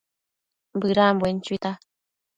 [0.79, 1.71] Bëdambuen chuita